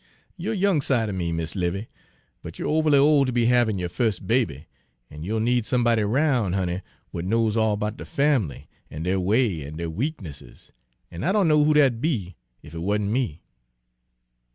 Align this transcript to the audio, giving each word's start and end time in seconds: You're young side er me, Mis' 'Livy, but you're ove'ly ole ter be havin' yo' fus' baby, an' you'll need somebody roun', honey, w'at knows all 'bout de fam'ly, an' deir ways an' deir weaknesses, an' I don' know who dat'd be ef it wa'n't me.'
You're 0.35 0.55
young 0.55 0.81
side 0.81 1.09
er 1.09 1.13
me, 1.13 1.31
Mis' 1.31 1.55
'Livy, 1.55 1.87
but 2.41 2.57
you're 2.57 2.67
ove'ly 2.67 2.97
ole 2.97 3.23
ter 3.23 3.31
be 3.31 3.45
havin' 3.45 3.77
yo' 3.77 3.87
fus' 3.87 4.17
baby, 4.17 4.65
an' 5.11 5.21
you'll 5.21 5.39
need 5.39 5.63
somebody 5.63 6.03
roun', 6.03 6.53
honey, 6.53 6.81
w'at 7.11 7.23
knows 7.29 7.55
all 7.55 7.77
'bout 7.77 7.97
de 7.97 8.05
fam'ly, 8.05 8.67
an' 8.89 9.03
deir 9.03 9.19
ways 9.19 9.63
an' 9.63 9.77
deir 9.77 9.91
weaknesses, 9.91 10.71
an' 11.11 11.23
I 11.23 11.31
don' 11.31 11.47
know 11.47 11.63
who 11.63 11.75
dat'd 11.75 12.01
be 12.01 12.35
ef 12.63 12.73
it 12.73 12.79
wa'n't 12.79 13.11
me.' 13.11 13.41